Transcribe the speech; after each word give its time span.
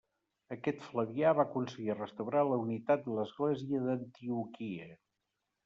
Aquest 0.53 0.79
Flavià 0.85 1.33
va 1.39 1.43
aconseguir 1.49 1.97
restaurar 1.99 2.43
la 2.53 2.59
unitat 2.63 3.05
de 3.11 3.21
l'església 3.21 3.85
d'Antioquia. 3.87 4.93